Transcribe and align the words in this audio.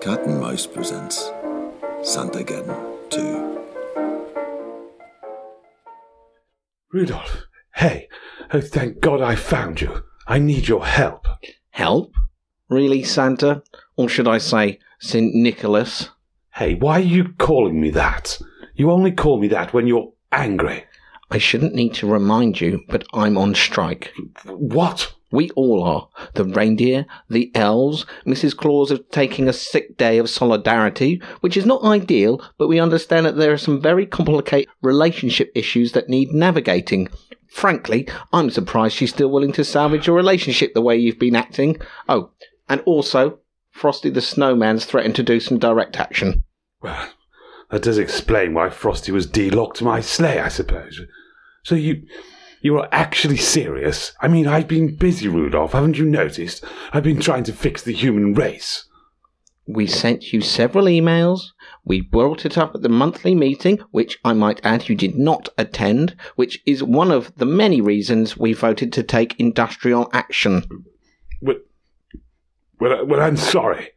Cat 0.00 0.24
and 0.24 0.40
Mouse 0.40 0.66
presents 0.66 1.30
Santageddon 2.00 3.10
2. 3.10 3.58
Rudolph, 6.90 7.44
hey, 7.74 8.08
oh, 8.50 8.62
thank 8.62 9.00
God 9.00 9.20
I 9.20 9.34
found 9.34 9.82
you. 9.82 10.02
I 10.26 10.38
need 10.38 10.68
your 10.68 10.86
help. 10.86 11.28
Help? 11.68 12.14
Really, 12.70 13.04
Santa? 13.04 13.62
Or 13.96 14.08
should 14.08 14.26
I 14.26 14.38
say, 14.38 14.78
St. 15.00 15.34
Nicholas? 15.34 16.08
Hey, 16.54 16.76
why 16.76 16.94
are 16.94 17.00
you 17.00 17.34
calling 17.36 17.78
me 17.78 17.90
that? 17.90 18.40
You 18.74 18.90
only 18.90 19.12
call 19.12 19.38
me 19.38 19.48
that 19.48 19.74
when 19.74 19.86
you're 19.86 20.14
angry. 20.32 20.86
I 21.30 21.36
shouldn't 21.36 21.74
need 21.74 21.92
to 21.96 22.06
remind 22.06 22.58
you, 22.58 22.80
but 22.88 23.04
I'm 23.12 23.36
on 23.36 23.54
strike. 23.54 24.14
What? 24.46 25.14
We 25.32 25.50
all 25.50 25.82
are. 25.84 26.08
The 26.34 26.44
reindeer, 26.44 27.06
the 27.28 27.52
elves, 27.54 28.04
Mrs. 28.26 28.56
Claus 28.56 28.90
are 28.90 28.98
taking 28.98 29.48
a 29.48 29.52
sick 29.52 29.96
day 29.96 30.18
of 30.18 30.28
solidarity, 30.28 31.22
which 31.40 31.56
is 31.56 31.64
not 31.64 31.84
ideal, 31.84 32.42
but 32.58 32.68
we 32.68 32.80
understand 32.80 33.26
that 33.26 33.36
there 33.36 33.52
are 33.52 33.58
some 33.58 33.80
very 33.80 34.06
complicated 34.06 34.72
relationship 34.82 35.52
issues 35.54 35.92
that 35.92 36.08
need 36.08 36.32
navigating. 36.32 37.08
Frankly, 37.48 38.08
I'm 38.32 38.50
surprised 38.50 38.96
she's 38.96 39.10
still 39.10 39.30
willing 39.30 39.52
to 39.52 39.64
salvage 39.64 40.06
your 40.06 40.16
relationship 40.16 40.74
the 40.74 40.82
way 40.82 40.96
you've 40.96 41.18
been 41.18 41.36
acting. 41.36 41.80
Oh, 42.08 42.30
and 42.68 42.80
also, 42.82 43.38
Frosty 43.70 44.10
the 44.10 44.20
Snowman's 44.20 44.84
threatened 44.84 45.16
to 45.16 45.22
do 45.22 45.38
some 45.40 45.58
direct 45.58 45.98
action. 45.98 46.44
Well, 46.82 47.08
that 47.70 47.82
does 47.82 47.98
explain 47.98 48.54
why 48.54 48.70
Frosty 48.70 49.12
was 49.12 49.26
de-locked 49.26 49.80
my 49.80 50.00
sleigh, 50.00 50.40
I 50.40 50.48
suppose. 50.48 51.00
So 51.62 51.74
you, 51.76 52.02
you 52.60 52.76
are 52.78 52.88
actually 52.92 53.36
serious? 53.36 54.12
I 54.20 54.28
mean, 54.28 54.46
I've 54.46 54.68
been 54.68 54.96
busy, 54.96 55.28
Rudolph. 55.28 55.72
Haven't 55.72 55.98
you 55.98 56.04
noticed? 56.04 56.64
I've 56.92 57.02
been 57.02 57.20
trying 57.20 57.44
to 57.44 57.52
fix 57.52 57.82
the 57.82 57.92
human 57.92 58.34
race. 58.34 58.86
We 59.66 59.86
sent 59.86 60.32
you 60.32 60.40
several 60.40 60.86
emails. 60.86 61.40
We 61.84 62.00
brought 62.00 62.44
it 62.44 62.58
up 62.58 62.74
at 62.74 62.82
the 62.82 62.88
monthly 62.88 63.34
meeting, 63.34 63.78
which 63.92 64.18
I 64.24 64.32
might 64.32 64.60
add 64.64 64.88
you 64.88 64.94
did 64.94 65.16
not 65.16 65.48
attend, 65.56 66.16
which 66.36 66.60
is 66.66 66.82
one 66.82 67.10
of 67.10 67.34
the 67.36 67.46
many 67.46 67.80
reasons 67.80 68.36
we 68.36 68.52
voted 68.52 68.92
to 68.94 69.02
take 69.02 69.38
industrial 69.38 70.10
action. 70.12 70.64
Well, 71.40 71.56
well, 72.80 73.00
uh, 73.00 73.04
well 73.04 73.20
I'm 73.20 73.36
sorry. 73.36 73.90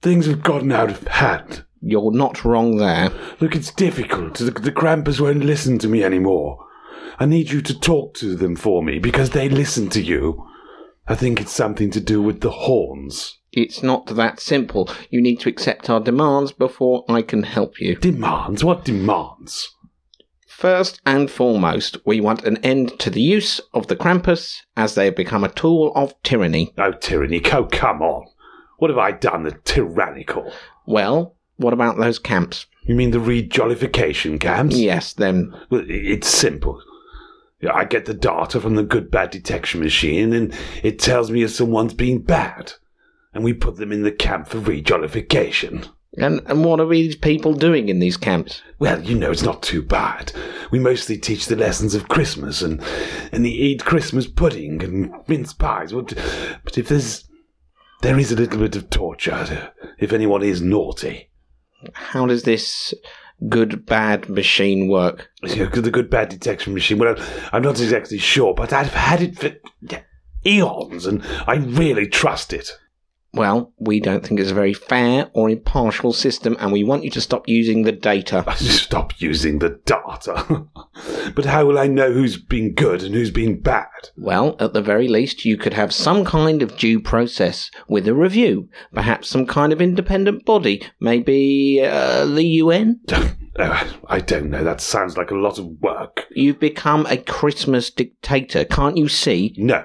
Things 0.00 0.26
have 0.26 0.42
gotten 0.42 0.72
out 0.72 0.90
of 0.90 1.06
hand. 1.06 1.64
You're 1.80 2.12
not 2.12 2.44
wrong 2.44 2.78
there. 2.78 3.10
Look, 3.40 3.54
it's 3.54 3.72
difficult. 3.72 4.38
The, 4.38 4.50
the 4.50 4.72
Krampus 4.72 5.20
won't 5.20 5.44
listen 5.44 5.78
to 5.80 5.88
me 5.88 6.02
anymore. 6.02 6.64
I 7.18 7.26
need 7.26 7.50
you 7.50 7.60
to 7.62 7.78
talk 7.78 8.14
to 8.14 8.34
them 8.34 8.56
for 8.56 8.82
me 8.82 8.98
because 8.98 9.30
they 9.30 9.48
listen 9.48 9.88
to 9.90 10.02
you. 10.02 10.46
I 11.06 11.14
think 11.14 11.40
it's 11.40 11.52
something 11.52 11.90
to 11.90 12.00
do 12.00 12.22
with 12.22 12.40
the 12.40 12.50
horns. 12.50 13.38
It's 13.52 13.82
not 13.82 14.06
that 14.06 14.40
simple. 14.40 14.90
You 15.10 15.20
need 15.20 15.38
to 15.40 15.48
accept 15.48 15.88
our 15.88 16.00
demands 16.00 16.50
before 16.50 17.04
I 17.08 17.22
can 17.22 17.44
help 17.44 17.80
you. 17.80 17.96
Demands? 17.96 18.64
What 18.64 18.84
demands? 18.84 19.68
First 20.48 21.00
and 21.04 21.30
foremost, 21.30 21.98
we 22.06 22.20
want 22.20 22.44
an 22.44 22.56
end 22.58 22.98
to 23.00 23.10
the 23.10 23.20
use 23.20 23.60
of 23.74 23.88
the 23.88 23.96
Krampus 23.96 24.60
as 24.76 24.94
they 24.94 25.04
have 25.06 25.16
become 25.16 25.44
a 25.44 25.48
tool 25.48 25.92
of 25.94 26.20
tyranny. 26.22 26.72
Oh, 26.78 26.92
tyranny. 26.92 27.42
Oh, 27.52 27.64
come 27.64 28.02
on. 28.02 28.26
What 28.78 28.90
have 28.90 28.98
I 28.98 29.12
done 29.12 29.42
that's 29.42 29.56
tyrannical? 29.64 30.52
Well, 30.86 31.36
what 31.56 31.72
about 31.72 31.98
those 31.98 32.18
camps? 32.18 32.66
You 32.82 32.94
mean 32.94 33.10
the 33.10 33.20
re-jollification 33.20 34.40
camps? 34.40 34.76
Yes, 34.76 35.12
them. 35.12 35.54
Well, 35.70 35.84
it's 35.86 36.28
simple. 36.28 36.82
I 37.72 37.84
get 37.84 38.04
the 38.04 38.14
data 38.14 38.60
from 38.60 38.74
the 38.74 38.82
good 38.82 39.10
bad 39.10 39.30
detection 39.30 39.80
machine 39.80 40.32
and 40.32 40.54
it 40.82 40.98
tells 40.98 41.30
me 41.30 41.42
if 41.42 41.50
someone's 41.50 41.94
been 41.94 42.22
bad. 42.22 42.72
And 43.32 43.42
we 43.42 43.52
put 43.52 43.76
them 43.76 43.90
in 43.90 44.02
the 44.02 44.12
camp 44.12 44.48
for 44.48 44.58
re-jollification. 44.58 45.88
And, 46.16 46.40
and 46.46 46.64
what 46.64 46.78
are 46.78 46.88
these 46.88 47.16
people 47.16 47.54
doing 47.54 47.88
in 47.88 47.98
these 47.98 48.16
camps? 48.16 48.62
Well, 48.78 49.02
you 49.02 49.16
know, 49.16 49.32
it's 49.32 49.42
not 49.42 49.62
too 49.62 49.82
bad. 49.82 50.32
We 50.70 50.78
mostly 50.78 51.18
teach 51.18 51.46
the 51.46 51.56
lessons 51.56 51.94
of 51.94 52.08
Christmas 52.08 52.62
and, 52.62 52.80
and 53.32 53.44
they 53.44 53.50
eat 53.50 53.84
Christmas 53.84 54.28
pudding 54.28 54.82
and 54.84 55.12
mince 55.26 55.52
pies. 55.52 55.92
But, 55.92 56.14
but 56.62 56.78
if 56.78 56.88
there's, 56.88 57.28
there 58.02 58.18
is 58.18 58.30
a 58.30 58.36
little 58.36 58.60
bit 58.60 58.76
of 58.76 58.90
torture 58.90 59.72
if 59.98 60.12
anyone 60.12 60.42
is 60.44 60.62
naughty. 60.62 61.30
How 61.92 62.26
does 62.26 62.44
this 62.44 62.94
good 63.48 63.86
bad 63.86 64.28
machine 64.28 64.88
work? 64.88 65.30
Know, 65.42 65.66
the 65.66 65.90
good 65.90 66.10
bad 66.10 66.28
detection 66.28 66.74
machine. 66.74 66.98
Well, 66.98 67.16
I'm 67.52 67.62
not 67.62 67.80
exactly 67.80 68.18
sure, 68.18 68.54
but 68.54 68.72
I've 68.72 68.92
had 68.92 69.22
it 69.22 69.38
for 69.38 69.52
eons 70.46 71.06
and 71.06 71.22
I 71.46 71.56
really 71.56 72.06
trust 72.06 72.52
it. 72.52 72.70
Well, 73.34 73.72
we 73.78 73.98
don't 73.98 74.24
think 74.24 74.38
it's 74.38 74.52
a 74.52 74.54
very 74.54 74.74
fair 74.74 75.28
or 75.32 75.50
impartial 75.50 76.12
system, 76.12 76.56
and 76.60 76.72
we 76.72 76.84
want 76.84 77.02
you 77.02 77.10
to 77.10 77.20
stop 77.20 77.48
using 77.48 77.82
the 77.82 77.92
data. 77.92 78.44
Stop 78.56 79.20
using 79.20 79.58
the 79.58 79.80
data. 79.84 80.66
but 81.34 81.44
how 81.44 81.66
will 81.66 81.78
I 81.78 81.88
know 81.88 82.12
who's 82.12 82.36
been 82.36 82.74
good 82.74 83.02
and 83.02 83.12
who's 83.12 83.32
been 83.32 83.60
bad? 83.60 83.88
Well, 84.16 84.54
at 84.60 84.72
the 84.72 84.82
very 84.82 85.08
least, 85.08 85.44
you 85.44 85.56
could 85.56 85.74
have 85.74 85.92
some 85.92 86.24
kind 86.24 86.62
of 86.62 86.76
due 86.76 87.00
process 87.00 87.72
with 87.88 88.06
a 88.06 88.14
review. 88.14 88.68
Perhaps 88.92 89.30
some 89.30 89.46
kind 89.46 89.72
of 89.72 89.82
independent 89.82 90.44
body. 90.44 90.86
Maybe 91.00 91.80
uh, 91.84 92.26
the 92.26 92.44
UN? 92.44 93.00
Uh, 93.08 93.30
I 94.06 94.20
don't 94.20 94.50
know. 94.50 94.62
That 94.62 94.80
sounds 94.80 95.16
like 95.16 95.32
a 95.32 95.36
lot 95.36 95.58
of 95.58 95.66
work. 95.80 96.26
You've 96.30 96.60
become 96.60 97.04
a 97.06 97.16
Christmas 97.16 97.90
dictator, 97.90 98.64
can't 98.64 98.96
you 98.96 99.08
see? 99.08 99.54
No, 99.58 99.84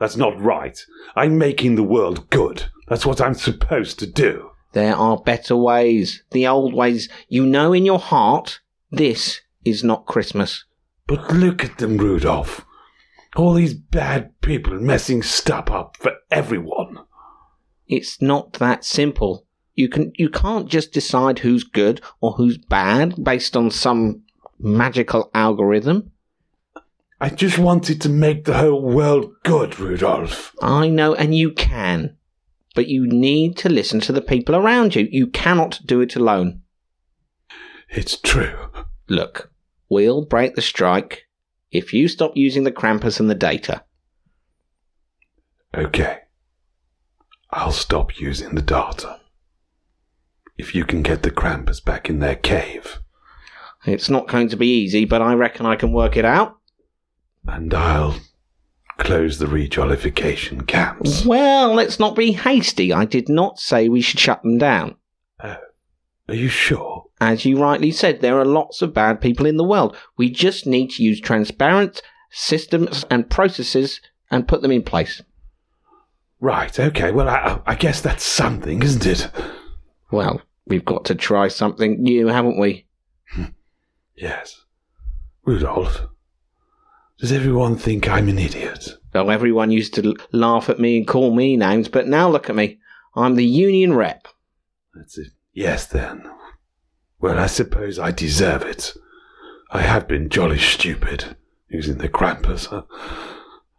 that's 0.00 0.16
not 0.16 0.40
right. 0.40 0.84
I'm 1.14 1.38
making 1.38 1.76
the 1.76 1.84
world 1.84 2.30
good. 2.30 2.64
That's 2.88 3.06
what 3.06 3.20
I'm 3.20 3.34
supposed 3.34 3.98
to 4.00 4.06
do. 4.06 4.50
There 4.72 4.96
are 4.96 5.18
better 5.18 5.56
ways. 5.56 6.24
The 6.30 6.46
old 6.46 6.74
ways. 6.74 7.08
You 7.28 7.46
know 7.46 7.72
in 7.72 7.84
your 7.84 7.98
heart, 7.98 8.60
this 8.90 9.40
is 9.64 9.84
not 9.84 10.06
Christmas. 10.06 10.64
But 11.06 11.32
look 11.32 11.64
at 11.64 11.78
them, 11.78 11.98
Rudolph. 11.98 12.64
All 13.36 13.54
these 13.54 13.74
bad 13.74 14.40
people 14.40 14.80
messing 14.80 15.22
stuff 15.22 15.70
up 15.70 15.96
for 15.98 16.12
everyone. 16.30 16.98
It's 17.86 18.22
not 18.22 18.54
that 18.54 18.84
simple. 18.84 19.46
You 19.74 19.88
can 19.88 20.12
you 20.16 20.30
can't 20.30 20.68
just 20.68 20.92
decide 20.92 21.40
who's 21.40 21.64
good 21.64 22.00
or 22.20 22.32
who's 22.32 22.58
bad 22.58 23.22
based 23.22 23.56
on 23.56 23.70
some 23.70 24.22
magical 24.58 25.30
algorithm. 25.34 26.12
I 27.20 27.28
just 27.28 27.58
wanted 27.58 28.00
to 28.00 28.08
make 28.08 28.44
the 28.44 28.56
whole 28.56 28.80
world 28.80 29.32
good, 29.44 29.78
Rudolph. 29.78 30.54
I 30.62 30.88
know 30.88 31.14
and 31.14 31.34
you 31.34 31.52
can. 31.52 32.16
But 32.74 32.86
you 32.86 33.06
need 33.06 33.56
to 33.58 33.68
listen 33.68 34.00
to 34.00 34.12
the 34.12 34.22
people 34.22 34.54
around 34.54 34.94
you. 34.94 35.08
You 35.10 35.26
cannot 35.26 35.80
do 35.84 36.00
it 36.00 36.16
alone. 36.16 36.62
It's 37.88 38.16
true. 38.16 38.70
Look, 39.08 39.52
we'll 39.88 40.24
break 40.24 40.54
the 40.54 40.62
strike 40.62 41.26
if 41.72 41.92
you 41.92 42.08
stop 42.08 42.32
using 42.36 42.64
the 42.64 42.72
Krampus 42.72 43.20
and 43.20 43.28
the 43.28 43.34
data. 43.34 43.84
Okay. 45.74 46.20
I'll 47.50 47.72
stop 47.72 48.18
using 48.20 48.54
the 48.54 48.62
data. 48.62 49.20
If 50.56 50.74
you 50.74 50.84
can 50.84 51.02
get 51.02 51.22
the 51.22 51.30
Krampus 51.30 51.84
back 51.84 52.08
in 52.08 52.20
their 52.20 52.36
cave. 52.36 53.00
It's 53.84 54.08
not 54.08 54.28
going 54.28 54.48
to 54.50 54.56
be 54.56 54.82
easy, 54.82 55.04
but 55.04 55.22
I 55.22 55.34
reckon 55.34 55.66
I 55.66 55.74
can 55.74 55.92
work 55.92 56.16
it 56.16 56.24
out. 56.24 56.59
And 57.46 57.72
I'll 57.74 58.16
close 58.98 59.38
the 59.38 59.46
re-jollification 59.46 60.66
camps. 60.66 61.24
Well, 61.24 61.74
let's 61.74 61.98
not 61.98 62.14
be 62.14 62.32
hasty. 62.32 62.92
I 62.92 63.04
did 63.04 63.28
not 63.28 63.58
say 63.58 63.88
we 63.88 64.00
should 64.02 64.20
shut 64.20 64.42
them 64.42 64.58
down. 64.58 64.96
Oh, 65.42 65.56
Are 66.28 66.34
you 66.34 66.48
sure? 66.48 67.06
As 67.20 67.44
you 67.44 67.58
rightly 67.60 67.90
said, 67.90 68.20
there 68.20 68.38
are 68.38 68.44
lots 68.44 68.82
of 68.82 68.94
bad 68.94 69.20
people 69.20 69.46
in 69.46 69.56
the 69.56 69.64
world. 69.64 69.96
We 70.16 70.30
just 70.30 70.66
need 70.66 70.90
to 70.92 71.02
use 71.02 71.20
transparent 71.20 72.02
systems 72.30 73.04
and 73.10 73.28
processes 73.28 74.00
and 74.30 74.46
put 74.48 74.62
them 74.62 74.70
in 74.70 74.82
place. 74.82 75.22
Right, 76.40 76.78
okay. 76.78 77.10
Well, 77.10 77.28
I, 77.28 77.60
I 77.66 77.74
guess 77.74 78.00
that's 78.00 78.24
something, 78.24 78.82
isn't 78.82 79.06
it? 79.06 79.30
Well, 80.10 80.40
we've 80.66 80.84
got 80.84 81.04
to 81.06 81.14
try 81.14 81.48
something 81.48 82.02
new, 82.02 82.28
haven't 82.28 82.58
we? 82.60 82.86
Yes. 84.16 84.66
Rudolph, 85.46 86.02
does 87.20 87.32
everyone 87.32 87.76
think 87.76 88.08
I'm 88.08 88.28
an 88.28 88.38
idiot? 88.38 88.88
Well, 89.12 89.30
everyone 89.30 89.70
used 89.70 89.94
to 89.94 90.16
laugh 90.32 90.68
at 90.70 90.78
me 90.78 90.98
and 90.98 91.06
call 91.06 91.34
me 91.34 91.56
names, 91.56 91.88
but 91.88 92.06
now 92.06 92.28
look 92.30 92.48
at 92.48 92.56
me. 92.56 92.78
I'm 93.14 93.34
the 93.34 93.44
union 93.44 93.94
rep. 93.94 94.26
That's 94.94 95.18
it. 95.18 95.28
Yes, 95.52 95.86
then. 95.86 96.30
Well, 97.20 97.38
I 97.38 97.46
suppose 97.46 97.98
I 97.98 98.12
deserve 98.12 98.62
it. 98.62 98.94
I 99.70 99.82
have 99.82 100.08
been 100.08 100.28
jolly 100.28 100.58
stupid 100.58 101.36
using 101.68 101.98
the 101.98 102.08
Krampus. 102.08 102.72
I, 102.72 102.82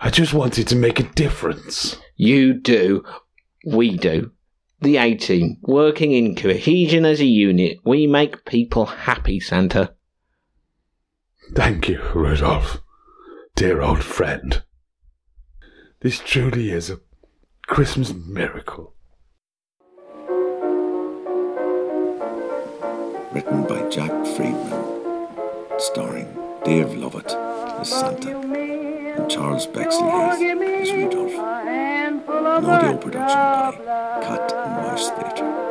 I 0.00 0.10
just 0.10 0.34
wanted 0.34 0.66
to 0.68 0.76
make 0.76 0.98
a 0.98 1.04
difference. 1.14 1.96
You 2.16 2.54
do. 2.54 3.04
We 3.66 3.96
do. 3.96 4.32
The 4.80 4.96
A 4.96 5.14
team, 5.14 5.58
working 5.62 6.12
in 6.12 6.36
cohesion 6.36 7.04
as 7.04 7.20
a 7.20 7.26
unit, 7.26 7.78
we 7.84 8.06
make 8.06 8.44
people 8.44 8.86
happy, 8.86 9.40
Santa. 9.40 9.94
Thank 11.54 11.88
you, 11.88 12.00
Rudolph 12.14 12.80
dear 13.58 13.82
old 13.82 14.04
friend. 14.04 14.62
This 15.98 16.20
truly 16.20 16.70
is 16.70 16.90
a 16.90 17.00
Christmas 17.66 18.14
miracle. 18.14 18.94
Written 23.32 23.64
by 23.66 23.84
Jack 23.90 24.12
Freedman, 24.36 24.70
starring 25.76 26.32
Dave 26.64 26.90
Lovatt 26.90 27.34
as 27.80 27.90
Santa 27.90 28.38
and 28.38 29.28
Charles 29.28 29.66
Bexley-Heath 29.66 30.40
as 30.40 30.92
Rudolph. 30.92 31.32
An 31.32 32.64
audio 32.64 32.96
production 32.96 33.38
by 33.38 34.20
Cat 34.22 34.52
and 34.52 34.72
Mouse 34.76 35.10
Theatre. 35.10 35.67